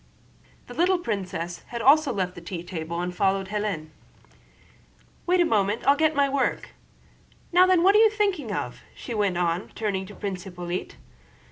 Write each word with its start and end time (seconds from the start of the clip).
The 0.65 0.73
little 0.73 0.97
princess 0.97 1.59
had 1.67 1.79
also 1.79 2.11
left 2.11 2.33
the 2.33 2.41
tea 2.41 2.63
table 2.63 2.99
and 3.01 3.15
followed 3.15 3.49
Hélène. 3.49 3.89
"Wait 5.27 5.39
a 5.39 5.45
moment, 5.45 5.85
I'll 5.85 5.95
get 5.95 6.15
my 6.15 6.27
work.... 6.27 6.71
Now 7.51 7.67
then, 7.67 7.83
what 7.83 7.93
are 7.93 7.99
you 7.99 8.09
thinking 8.09 8.51
of?" 8.51 8.81
she 8.95 9.13
went 9.13 9.37
on, 9.37 9.69
turning 9.75 10.07
to 10.07 10.15
Prince 10.15 10.41
Hippolyte. 10.45 10.95